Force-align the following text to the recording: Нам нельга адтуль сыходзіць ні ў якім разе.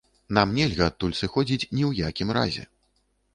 Нам 0.37 0.53
нельга 0.59 0.87
адтуль 0.91 1.13
сыходзіць 1.19 1.59
ні 1.75 1.83
ў 1.89 2.09
якім 2.09 2.33
разе. 2.39 2.67